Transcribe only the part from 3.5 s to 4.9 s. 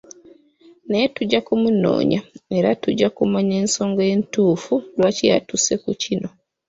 ensonga entuufu